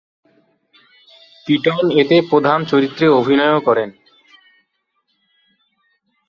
Ketone 1.47 1.83
এতে 2.01 2.15
প্রধান 2.29 2.59
চরিত্রে 2.65 3.05
অভিনয়ও 3.19 3.59
করেন। 3.67 3.89